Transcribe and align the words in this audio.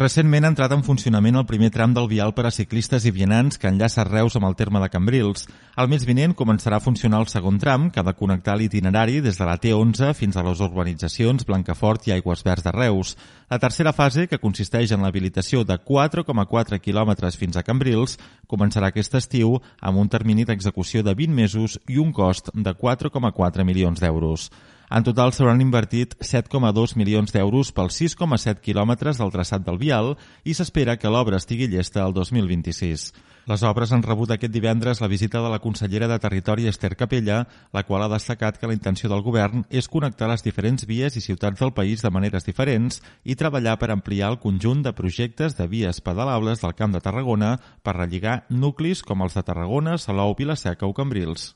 Recentment 0.00 0.46
ha 0.46 0.48
entrat 0.48 0.72
en 0.72 0.80
funcionament 0.80 1.36
el 1.36 1.44
primer 1.44 1.68
tram 1.74 1.92
del 1.92 2.06
vial 2.08 2.30
per 2.32 2.46
a 2.48 2.50
ciclistes 2.56 3.04
i 3.04 3.10
vianants 3.12 3.58
que 3.60 3.68
enllaça 3.68 4.06
Reus 4.08 4.32
amb 4.38 4.46
el 4.48 4.54
terme 4.56 4.80
de 4.80 4.88
Cambrils. 4.88 5.42
El 5.76 5.90
mes 5.92 6.06
vinent 6.08 6.32
començarà 6.38 6.78
a 6.78 6.80
funcionar 6.80 7.20
el 7.20 7.28
segon 7.28 7.58
tram, 7.60 7.90
que 7.92 8.00
ha 8.00 8.06
de 8.06 8.14
connectar 8.16 8.54
l'itinerari 8.56 9.20
des 9.20 9.36
de 9.36 9.44
la 9.44 9.58
T11 9.60 10.14
fins 10.16 10.40
a 10.40 10.46
les 10.46 10.64
urbanitzacions 10.64 11.44
Blancafort 11.44 12.08
i 12.08 12.16
Aigües 12.16 12.46
Verds 12.48 12.64
de 12.64 12.72
Reus. 12.78 13.12
La 13.52 13.60
tercera 13.60 13.92
fase, 13.92 14.24
que 14.26 14.40
consisteix 14.40 14.96
en 14.96 15.04
l'habilitació 15.04 15.66
de 15.68 15.76
4,4 15.76 16.80
quilòmetres 16.80 17.36
fins 17.36 17.60
a 17.60 17.66
Cambrils, 17.68 18.16
començarà 18.48 18.88
aquest 18.88 19.20
estiu 19.20 19.58
amb 19.82 20.00
un 20.00 20.08
termini 20.08 20.48
d'execució 20.48 21.04
de 21.04 21.12
20 21.12 21.36
mesos 21.44 21.76
i 21.88 22.00
un 22.00 22.16
cost 22.16 22.48
de 22.54 22.72
4,4 22.72 23.68
milions 23.68 24.00
d'euros. 24.00 24.48
En 24.90 25.04
total 25.06 25.30
s'hauran 25.30 25.60
invertit 25.62 26.16
7,2 26.18 26.96
milions 26.98 27.30
d'euros 27.30 27.68
pels 27.70 27.94
6,7 28.00 28.58
quilòmetres 28.58 29.20
del 29.20 29.30
traçat 29.30 29.62
del 29.62 29.78
vial 29.78 30.16
i 30.42 30.54
s'espera 30.58 30.96
que 30.98 31.12
l'obra 31.14 31.38
estigui 31.38 31.68
llesta 31.70 32.02
el 32.02 32.14
2026. 32.16 33.12
Les 33.46 33.62
obres 33.62 33.92
han 33.94 34.02
rebut 34.02 34.32
aquest 34.34 34.52
divendres 34.52 35.00
la 35.00 35.08
visita 35.08 35.38
de 35.44 35.52
la 35.52 35.60
consellera 35.62 36.08
de 36.10 36.18
Territori 36.18 36.66
Esther 36.66 36.96
Capella, 36.96 37.44
la 37.72 37.84
qual 37.86 38.02
ha 38.02 38.10
destacat 38.10 38.58
que 38.58 38.66
la 38.66 38.74
intenció 38.74 39.08
del 39.08 39.22
govern 39.22 39.62
és 39.70 39.88
connectar 39.88 40.28
les 40.30 40.42
diferents 40.42 40.86
vies 40.90 41.14
i 41.14 41.22
ciutats 41.22 41.62
del 41.62 41.72
país 41.72 42.02
de 42.02 42.10
maneres 42.10 42.46
diferents 42.46 42.98
i 43.22 43.38
treballar 43.38 43.78
per 43.78 43.92
ampliar 43.94 44.34
el 44.34 44.40
conjunt 44.42 44.82
de 44.82 44.92
projectes 44.92 45.54
de 45.54 45.70
vies 45.70 46.02
pedalables 46.02 46.66
del 46.66 46.74
Camp 46.74 46.98
de 46.98 47.00
Tarragona 47.06 47.56
per 47.82 47.94
relligar 47.94 48.42
nuclis 48.50 49.06
com 49.06 49.22
els 49.22 49.38
de 49.38 49.46
Tarragona, 49.46 49.98
Salou, 49.98 50.34
Vilaseca 50.34 50.90
o 50.90 50.94
Cambrils. 50.94 51.54